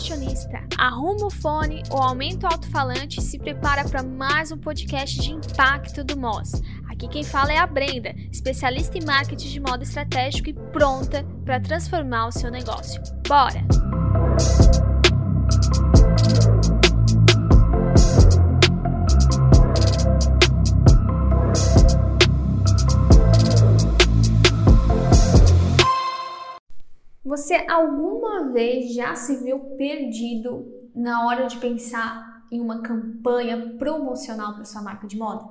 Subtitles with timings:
[0.00, 5.20] fashionista, arruma o fone ou aumenta o alto-falante e se prepara para mais um podcast
[5.20, 6.62] de impacto do Moz.
[6.88, 11.60] Aqui quem fala é a Brenda, especialista em marketing de moda estratégico e pronta para
[11.60, 13.00] transformar o seu negócio.
[13.28, 14.89] Bora!
[27.30, 34.54] Você alguma vez já se viu perdido na hora de pensar em uma campanha promocional
[34.54, 35.44] para sua marca de moda?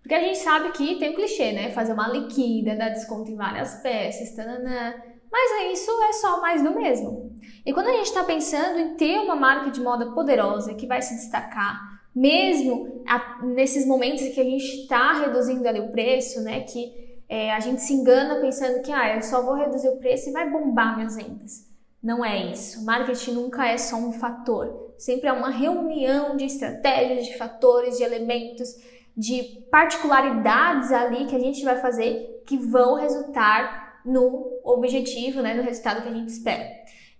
[0.00, 1.72] Porque a gente sabe que tem o clichê, né?
[1.72, 4.94] Fazer uma liquida, dar desconto em várias peças, tananã.
[5.28, 7.32] Mas isso é só mais do mesmo.
[7.66, 11.02] E quando a gente está pensando em ter uma marca de moda poderosa que vai
[11.02, 13.02] se destacar, mesmo
[13.42, 16.60] nesses momentos em que a gente está reduzindo ali o preço, né?
[16.60, 20.30] Que é, a gente se engana pensando que ah, eu só vou reduzir o preço
[20.30, 21.68] e vai bombar minhas vendas.
[22.02, 22.84] Não é isso.
[22.84, 24.94] Marketing nunca é só um fator.
[24.96, 28.76] Sempre é uma reunião de estratégias, de fatores, de elementos,
[29.16, 35.62] de particularidades ali que a gente vai fazer que vão resultar no objetivo, né, no
[35.62, 36.66] resultado que a gente espera.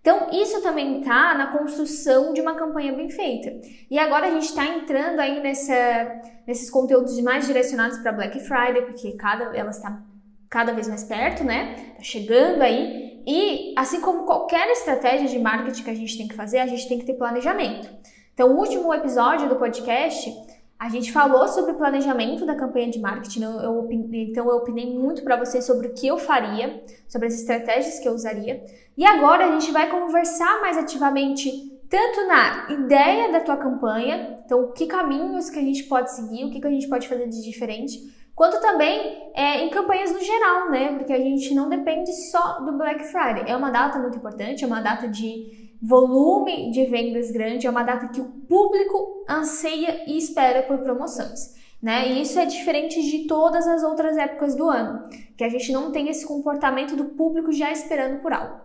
[0.01, 3.53] Então, isso também está na construção de uma campanha bem feita.
[3.91, 8.83] E agora a gente está entrando aí nessa, nesses conteúdos mais direcionados para Black Friday,
[8.83, 10.01] porque cada, ela está
[10.49, 11.93] cada vez mais perto, né?
[11.97, 13.23] Tá chegando aí.
[13.27, 16.89] E assim como qualquer estratégia de marketing que a gente tem que fazer, a gente
[16.89, 17.89] tem que ter planejamento.
[18.33, 20.33] Então, o último episódio do podcast
[20.79, 24.97] a gente falou sobre o planejamento da campanha de marketing, eu, eu, então eu opinei
[24.97, 28.63] muito para vocês sobre o que eu faria, sobre as estratégias que eu usaria.
[28.97, 31.51] E agora a gente vai conversar mais ativamente
[31.91, 36.51] tanto na ideia da tua campanha, então que caminhos que a gente pode seguir, o
[36.51, 37.99] que, que a gente pode fazer de diferente,
[38.35, 40.97] quanto também é, em campanhas no geral, né?
[40.97, 43.45] Porque a gente não depende só do Black Friday.
[43.49, 47.83] É uma data muito importante, é uma data de volume de vendas grande, é uma
[47.83, 51.57] data que o público anseia e espera por promoções.
[51.81, 52.09] Né?
[52.09, 55.93] E isso é diferente de todas as outras épocas do ano, que a gente não
[55.93, 58.61] tem esse comportamento do público já esperando por algo.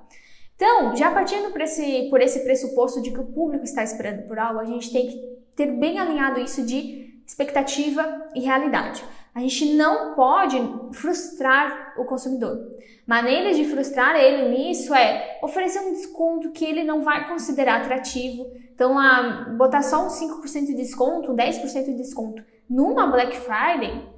[0.56, 4.40] Então, já partindo por esse, por esse pressuposto de que o público está esperando por
[4.40, 5.18] algo, a gente tem que
[5.56, 9.04] ter bem alinhado isso de expectativa e realidade.
[9.36, 10.58] A gente não pode
[10.92, 12.58] frustrar o consumidor.
[13.06, 18.46] Maneiras de frustrar ele nisso é oferecer um desconto que ele não vai considerar atrativo.
[18.74, 24.14] Então, a, botar só um 5% de desconto, 10% de desconto numa Black Friday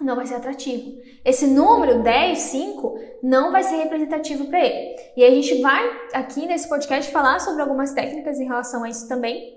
[0.00, 1.00] não vai ser atrativo.
[1.24, 4.96] Esse número 10, 5 não vai ser representativo para ele.
[5.16, 5.82] E a gente vai
[6.12, 9.55] aqui nesse podcast falar sobre algumas técnicas em relação a isso também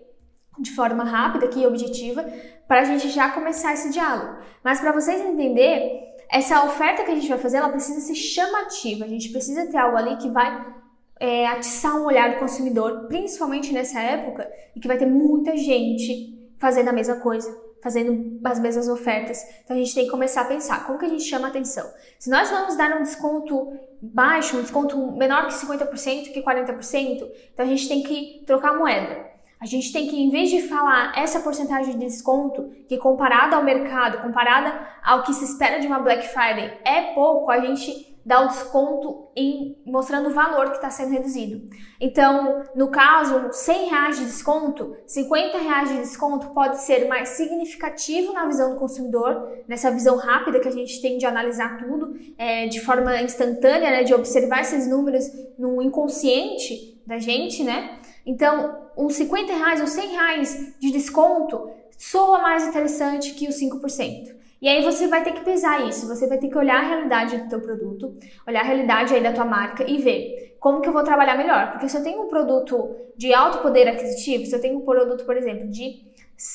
[0.57, 2.23] de forma rápida aqui e objetiva
[2.67, 4.37] para a gente já começar esse diálogo.
[4.63, 9.05] Mas para vocês entenderem, essa oferta que a gente vai fazer, ela precisa ser chamativa.
[9.05, 10.75] A gente precisa ter algo ali que vai
[11.19, 16.37] é, atiçar um olhar do consumidor, principalmente nessa época, e que vai ter muita gente
[16.59, 17.49] fazendo a mesma coisa,
[17.81, 19.43] fazendo as mesmas ofertas.
[19.63, 21.89] Então a gente tem que começar a pensar como que a gente chama atenção.
[22.19, 27.65] Se nós vamos dar um desconto baixo, um desconto menor que 50%, que 40%, então
[27.65, 29.28] a gente tem que trocar moeda.
[29.59, 33.63] A gente tem que, em vez de falar essa porcentagem de desconto, que comparada ao
[33.63, 38.41] mercado, comparada ao que se espera de uma Black Friday, é pouco, a gente dá
[38.41, 41.67] o desconto em mostrando o valor que está sendo reduzido.
[41.99, 48.31] Então, no caso, 100 reais de desconto, 50 reais de desconto pode ser mais significativo
[48.31, 52.67] na visão do consumidor, nessa visão rápida que a gente tem de analisar tudo é,
[52.67, 55.25] de forma instantânea, né, de observar esses números
[55.57, 57.98] no inconsciente da gente, né?
[58.25, 64.39] Então, uns 50 reais ou 100 reais de desconto soa mais interessante que os 5%.
[64.61, 67.37] E aí você vai ter que pesar isso, você vai ter que olhar a realidade
[67.37, 68.13] do teu produto,
[68.45, 71.71] olhar a realidade aí da tua marca e ver como que eu vou trabalhar melhor.
[71.71, 75.23] Porque se eu tenho um produto de alto poder aquisitivo, se eu tenho um produto,
[75.23, 76.01] por exemplo, de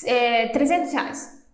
[0.06, 1.44] é, 300 reais,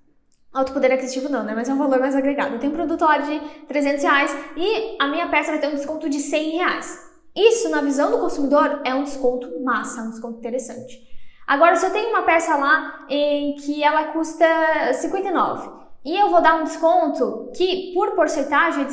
[0.53, 1.55] alto poder aquisitivo não, né?
[1.55, 2.55] Mas é um valor mais agregado.
[2.55, 5.77] Eu tenho um produto lá de 300 reais e a minha peça vai ter um
[5.77, 7.10] desconto de 100 reais.
[7.35, 11.09] Isso, na visão do consumidor, é um desconto massa, um desconto interessante.
[11.47, 14.47] Agora, se eu tenho uma peça lá em que ela custa
[14.95, 15.71] 59
[16.05, 18.87] e eu vou dar um desconto que, por porcentagem,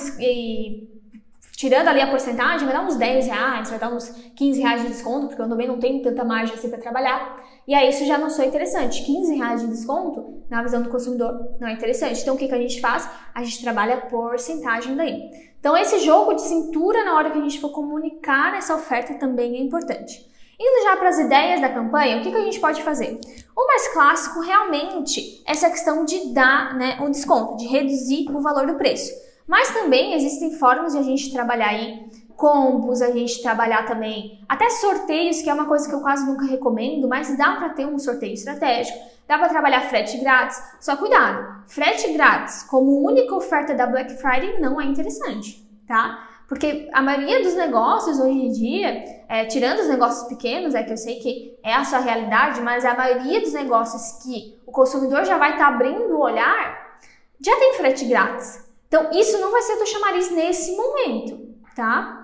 [1.57, 4.89] tirando ali a porcentagem, vai dar uns 10 reais, vai dar uns 15 reais de
[4.89, 7.44] desconto, porque eu também não tenho tanta margem assim para trabalhar.
[7.68, 9.04] E aí isso já não sou interessante.
[9.04, 12.21] 15 reais de desconto, na visão do consumidor, não é interessante.
[12.21, 13.09] Então o que, que a gente faz?
[13.33, 15.48] A gente trabalha porcentagem daí.
[15.59, 19.56] Então, esse jogo de cintura na hora que a gente for comunicar essa oferta também
[19.56, 20.25] é importante.
[20.59, 23.19] Indo já para as ideias da campanha, o que, que a gente pode fazer?
[23.56, 28.39] O mais clássico realmente é essa questão de dar né, um desconto, de reduzir o
[28.39, 29.12] valor do preço.
[29.48, 32.06] Mas também existem formas de a gente trabalhar aí
[32.36, 36.46] combos, a gente trabalhar também até sorteios, que é uma coisa que eu quase nunca
[36.46, 38.98] recomendo, mas dá para ter um sorteio estratégico.
[39.28, 40.62] Dá para trabalhar frete grátis.
[40.80, 46.26] Só cuidado, frete grátis como única oferta da Black Friday não é interessante, tá?
[46.48, 50.94] Porque a maioria dos negócios hoje em dia, é, tirando os negócios pequenos, é que
[50.94, 55.26] eu sei que é a sua realidade, mas a maioria dos negócios que o consumidor
[55.26, 57.00] já vai estar tá abrindo o olhar,
[57.42, 58.67] já tem frete grátis.
[58.88, 62.18] Então, isso não vai ser do chamariz nesse momento, tá?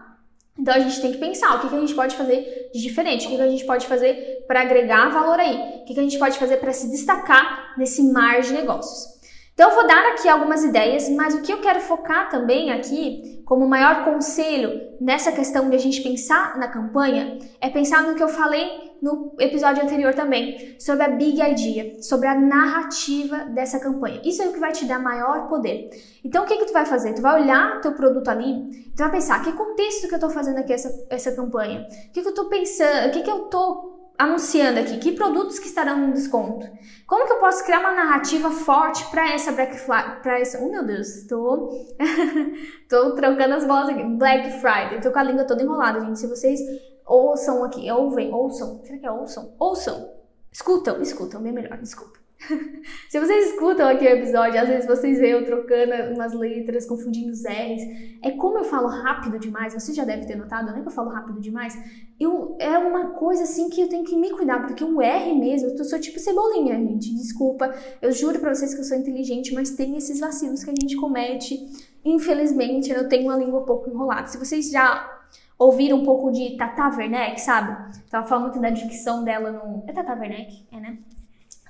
[0.58, 3.26] Então a gente tem que pensar o que, que a gente pode fazer de diferente,
[3.26, 6.04] o que, que a gente pode fazer para agregar valor aí, o que, que a
[6.04, 9.14] gente pode fazer para se destacar nesse mar de negócios.
[9.54, 13.33] Então eu vou dar aqui algumas ideias, mas o que eu quero focar também aqui,
[13.46, 18.24] como maior conselho nessa questão de a gente pensar na campanha, é pensar no que
[18.24, 24.22] eu falei no episódio anterior também, sobre a big idea, sobre a narrativa dessa campanha.
[24.24, 25.90] Isso é o que vai te dar maior poder.
[26.24, 27.14] Então, o que, que tu vai fazer?
[27.14, 30.60] Tu vai olhar teu produto ali, tu vai pensar, que contexto que eu estou fazendo
[30.60, 31.82] aqui essa, essa campanha?
[31.82, 33.10] O que, que eu estou pensando?
[33.10, 34.98] O que, que eu estou anunciando aqui?
[34.98, 36.68] Que produtos que estarão no desconto?
[37.08, 40.22] Como que eu posso criar uma narrativa forte para essa Black Friday?
[40.22, 41.70] Para essa, oh meu Deus, estou
[42.90, 44.04] tô trocando as bolas aqui.
[44.04, 45.02] Black Friday.
[45.02, 46.20] Tô com a língua toda enrolada, gente.
[46.20, 46.60] Se vocês
[47.06, 49.54] ouçam aqui, ouvem, ouçam, será que é ouçam?
[49.60, 50.10] Ouçam,
[50.52, 52.23] escutam, escutam, bem melhor, desculpa.
[53.10, 57.32] Se vocês escutam aqui o episódio, às vezes vocês veem eu trocando umas letras, confundindo
[57.32, 57.82] os R's.
[58.22, 60.92] É como eu falo rápido demais, você já deve ter notado, não é que eu
[60.92, 61.78] falo rápido demais?
[62.20, 65.70] Eu, é uma coisa assim que eu tenho que me cuidar, porque o R mesmo,
[65.70, 67.14] eu sou tipo cebolinha, gente.
[67.16, 70.76] Desculpa, eu juro pra vocês que eu sou inteligente, mas tem esses vacilos que a
[70.80, 71.60] gente comete.
[72.06, 74.28] Infelizmente, eu tenho uma língua um pouco enrolada.
[74.28, 75.10] Se vocês já
[75.58, 78.00] ouviram um pouco de Tata Werneck, sabe?
[78.12, 79.84] Ela fala muito da dicção dela no.
[79.88, 80.66] É Tata Werneck?
[80.72, 80.98] É, né?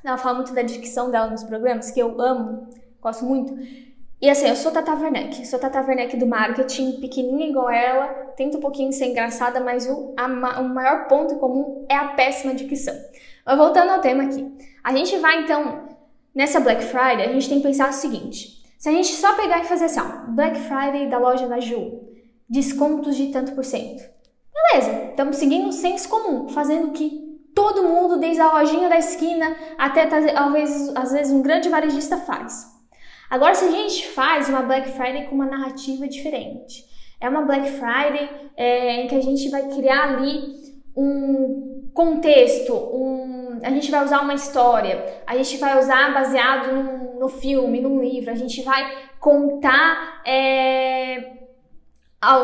[0.04, 2.68] Ela fala muito da dicção dela nos programas, que eu amo,
[3.02, 3.56] gosto muito.
[4.22, 8.08] E assim, eu sou Tata Werneck, sou Tata Werneck do marketing, pequenininha igual ela,
[8.38, 12.54] tento um pouquinho ser engraçada, mas o, a, o maior ponto comum é a péssima
[12.54, 12.96] dicção.
[13.46, 14.50] Mas voltando ao tema aqui.
[14.84, 15.90] A gente vai então,
[16.34, 19.60] nessa Black Friday, a gente tem que pensar o seguinte: se a gente só pegar
[19.60, 22.02] e fazer assim, ó, Black Friday da loja da Ju,
[22.50, 24.04] descontos de tanto por cento.
[24.54, 28.98] Beleza, estamos seguindo o senso comum, fazendo o que todo mundo, desde a lojinha da
[28.98, 32.72] esquina até talvez às vezes um grande varejista faz.
[33.30, 36.86] Agora, se a gente faz uma Black Friday com uma narrativa diferente,
[37.20, 40.62] é uma Black Friday é, em que a gente vai criar ali
[40.96, 47.20] um contexto, um, a gente vai usar uma história, a gente vai usar baseado no,
[47.20, 51.43] no filme, num livro, a gente vai contar é,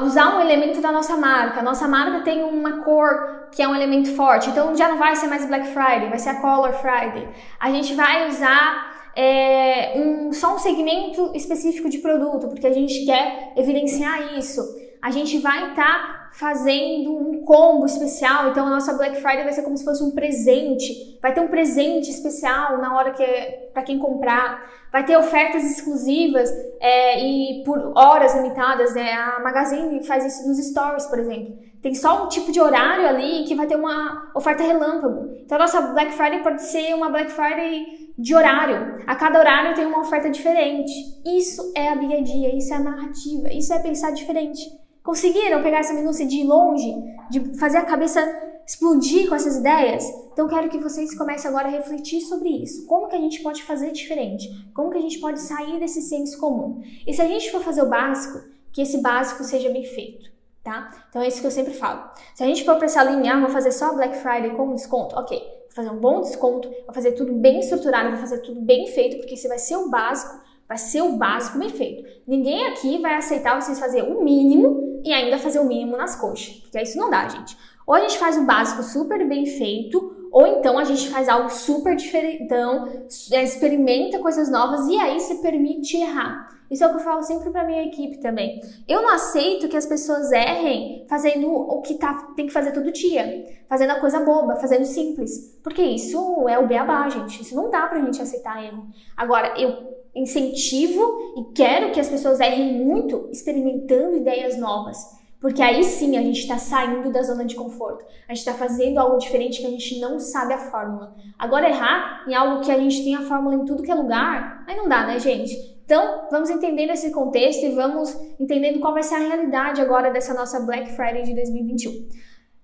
[0.04, 1.60] usar um elemento da nossa marca.
[1.60, 5.16] A nossa marca tem uma cor que é um elemento forte, então já não vai
[5.16, 7.28] ser mais Black Friday, vai ser a Color Friday.
[7.60, 13.06] A gente vai usar é, um, só um segmento específico de produto, porque a gente
[13.06, 14.62] quer evidenciar isso.
[15.02, 19.54] A gente vai estar tá fazendo um combo especial, então a nossa Black Friday vai
[19.54, 21.18] ser como se fosse um presente.
[21.22, 25.64] Vai ter um presente especial na hora que é para quem comprar vai ter ofertas
[25.64, 26.50] exclusivas
[26.80, 28.94] é, e por horas limitadas.
[28.94, 29.12] Né?
[29.12, 31.58] A Magazine faz isso nos stories, por exemplo.
[31.82, 35.38] Tem só um tipo de horário ali que vai ter uma oferta relâmpago.
[35.46, 39.02] Então a nossa Black Friday pode ser uma Black Friday de horário.
[39.08, 40.92] A cada horário tem uma oferta diferente.
[41.26, 44.68] Isso é a Big Idea, isso é a narrativa, isso é pensar diferente.
[45.04, 46.94] Conseguiram pegar essa minúcia de longe,
[47.30, 48.22] de fazer a cabeça
[48.70, 50.04] explodir com essas ideias?
[50.32, 52.86] Então quero que vocês comecem agora a refletir sobre isso.
[52.86, 54.48] Como que a gente pode fazer diferente?
[54.74, 56.82] Como que a gente pode sair desse senso comum?
[57.06, 58.40] E se a gente for fazer o básico,
[58.72, 60.30] que esse básico seja bem feito,
[60.64, 60.92] tá?
[61.10, 62.10] Então é isso que eu sempre falo.
[62.36, 65.16] Se a gente for para essa linha, ah, vou fazer só Black Friday com desconto,
[65.16, 65.40] ok.
[65.40, 69.18] Vou fazer um bom desconto, vou fazer tudo bem estruturado, vou fazer tudo bem feito,
[69.18, 72.08] porque esse vai ser o básico, vai ser o básico bem feito.
[72.28, 76.56] Ninguém aqui vai aceitar vocês fazer o mínimo e ainda fazer o mínimo nas coxas,
[76.56, 77.58] porque isso não dá, gente.
[77.86, 81.50] Ou a gente faz o básico super bem feito, ou então a gente faz algo
[81.50, 82.88] super diferentão,
[83.32, 86.60] é, experimenta coisas novas e aí se permite errar.
[86.70, 88.62] Isso é o que eu falo sempre para minha equipe também.
[88.88, 92.92] Eu não aceito que as pessoas errem fazendo o que tá, tem que fazer todo
[92.92, 97.42] dia, fazendo a coisa boba, fazendo simples, porque isso é o beabá, gente.
[97.42, 98.88] Isso não dá pra gente aceitar erro.
[99.18, 101.02] Agora, eu incentivo
[101.38, 105.19] e quero que as pessoas errem muito experimentando ideias novas.
[105.40, 108.04] Porque aí sim a gente está saindo da zona de conforto.
[108.28, 111.16] A gente está fazendo algo diferente que a gente não sabe a fórmula.
[111.38, 114.66] Agora, errar em algo que a gente tem a fórmula em tudo que é lugar,
[114.68, 115.80] aí não dá, né, gente?
[115.86, 120.34] Então, vamos entendendo esse contexto e vamos entendendo qual vai ser a realidade agora dessa
[120.34, 122.08] nossa Black Friday de 2021.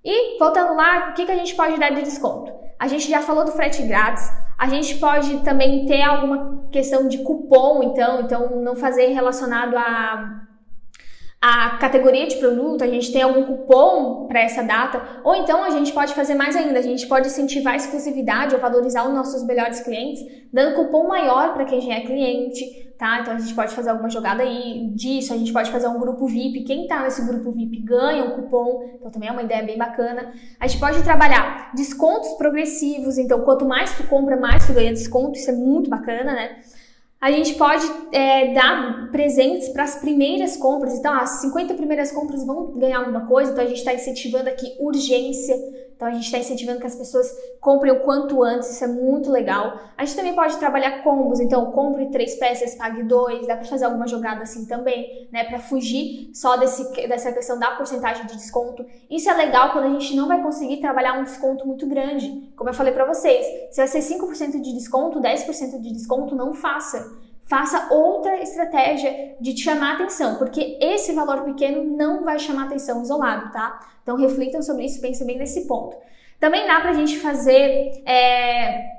[0.04, 2.54] E, voltando lá, o que, que a gente pode dar de desconto?
[2.78, 7.20] A gente já falou do frete grátis, a gente pode também ter alguma questão de
[7.20, 10.46] cupom, então, então não fazer relacionado a
[11.48, 15.70] a categoria de produto, a gente tem algum cupom para essa data, ou então a
[15.70, 19.46] gente pode fazer mais ainda, a gente pode incentivar a exclusividade ou valorizar os nossos
[19.46, 22.66] melhores clientes, dando cupom maior para quem já é cliente,
[22.98, 23.20] tá?
[23.20, 26.26] Então a gente pode fazer alguma jogada aí disso, a gente pode fazer um grupo
[26.26, 29.78] VIP, quem tá nesse grupo VIP ganha um cupom, então também é uma ideia bem
[29.78, 30.34] bacana.
[30.60, 35.38] A gente pode trabalhar descontos progressivos, então quanto mais tu compra, mais tu ganha desconto,
[35.38, 36.56] isso é muito bacana, né?
[37.26, 40.94] A gente pode é, dar presentes para as primeiras compras.
[40.94, 43.52] Então, as 50 primeiras compras vão ganhar alguma coisa.
[43.52, 45.56] Então, a gente está incentivando aqui urgência.
[45.96, 49.32] Então a gente está incentivando que as pessoas comprem o quanto antes, isso é muito
[49.32, 49.80] legal.
[49.98, 53.86] A gente também pode trabalhar combos, então compre três peças, pague dois, dá para fazer
[53.86, 58.86] alguma jogada assim também, né, para fugir só desse, dessa questão da porcentagem de desconto.
[59.10, 62.52] Isso é legal quando a gente não vai conseguir trabalhar um desconto muito grande.
[62.56, 66.54] Como eu falei para vocês, se vai ser 5% de desconto, 10% de desconto, não
[66.54, 72.66] faça faça outra estratégia de te chamar atenção, porque esse valor pequeno não vai chamar
[72.66, 73.80] atenção isolado, tá?
[74.02, 75.96] Então reflitam sobre isso, pensem bem nesse ponto.
[76.40, 78.90] Também dá pra gente fazer é,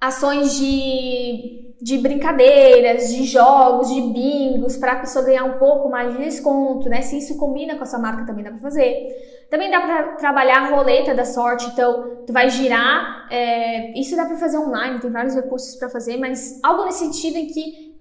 [0.00, 6.16] ações de, de brincadeiras, de jogos, de bingos, para a pessoa ganhar um pouco mais
[6.16, 7.02] de desconto, né?
[7.02, 9.46] Se isso combina com a sua marca, também dá para fazer.
[9.50, 13.26] Também dá para trabalhar a roleta da sorte, então tu vai girar.
[13.28, 17.36] É, isso dá para fazer online, tem vários recursos para fazer, mas algo nesse sentido
[17.36, 17.92] em que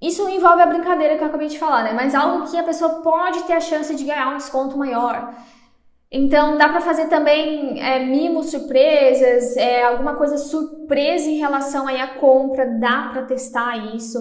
[0.00, 1.92] isso envolve a brincadeira que eu acabei de falar, né?
[1.92, 5.34] Mas algo que a pessoa pode ter a chance de ganhar um desconto maior.
[6.10, 12.00] Então dá para fazer também é, mimos, surpresas, é, alguma coisa surpresa em relação aí
[12.00, 14.18] à compra, dá para testar isso.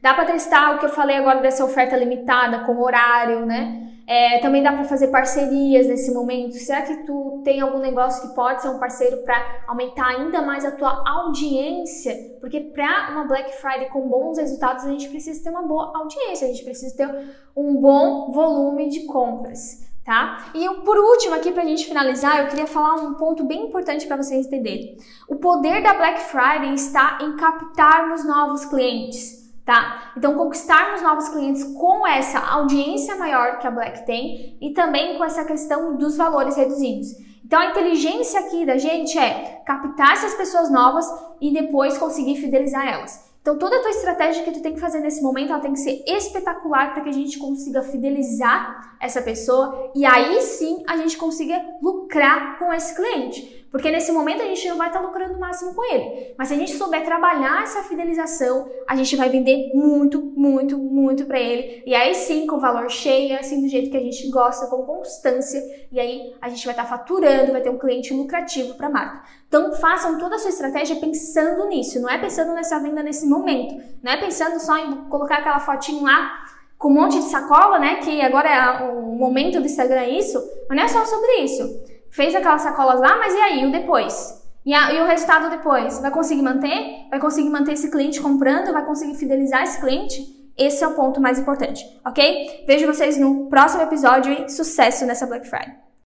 [0.00, 3.82] Dá para testar o que eu falei agora dessa oferta limitada com horário, né?
[4.06, 6.54] É, também dá para fazer parcerias nesse momento.
[6.54, 10.64] Será que tu tem algum negócio que pode ser um parceiro para aumentar ainda mais
[10.64, 12.14] a tua audiência?
[12.40, 16.46] Porque para uma Black Friday com bons resultados a gente precisa ter uma boa audiência,
[16.46, 17.10] a gente precisa ter
[17.54, 20.46] um bom volume de compras tá?
[20.54, 24.16] E por último, aqui pra gente finalizar, eu queria falar um ponto bem importante para
[24.16, 24.96] vocês entenderem.
[25.28, 30.12] O poder da Black Friday está em captarmos novos clientes, tá?
[30.16, 35.24] Então, conquistarmos novos clientes com essa audiência maior que a Black tem e também com
[35.24, 37.08] essa questão dos valores reduzidos.
[37.44, 41.04] Então, a inteligência aqui da gente é captar essas pessoas novas
[41.40, 43.25] e depois conseguir fidelizar elas.
[43.46, 45.78] Então, toda a tua estratégia que tu tem que fazer nesse momento, ela tem que
[45.78, 51.16] ser espetacular para que a gente consiga fidelizar essa pessoa e aí sim a gente
[51.16, 53.65] consiga lucrar com esse cliente.
[53.76, 56.34] Porque nesse momento a gente não vai estar tá lucrando o máximo com ele.
[56.38, 61.26] Mas se a gente souber trabalhar essa fidelização, a gente vai vender muito, muito, muito
[61.26, 61.82] para ele.
[61.84, 65.62] E aí sim, com valor cheio, assim do jeito que a gente gosta, com constância.
[65.92, 68.90] E aí a gente vai estar tá faturando, vai ter um cliente lucrativo para a
[68.90, 69.24] marca.
[69.46, 72.00] Então façam toda a sua estratégia pensando nisso.
[72.00, 73.74] Não é pensando nessa venda nesse momento.
[74.02, 76.46] Não é pensando só em colocar aquela fotinho lá
[76.78, 77.96] com um monte de sacola, né?
[77.96, 80.42] Que agora é o momento do Instagram é isso.
[80.66, 84.42] Mas não é só sobre isso fez aquelas sacolas lá, mas e aí, o depois?
[84.64, 86.00] E, a, e, o resultado depois?
[86.00, 87.06] Vai conseguir manter?
[87.08, 88.72] Vai conseguir manter esse cliente comprando?
[88.72, 90.34] Vai conseguir fidelizar esse cliente?
[90.58, 92.64] Esse é o ponto mais importante, ok?
[92.66, 95.86] Vejo vocês no próximo episódio e sucesso nessa Black Friday!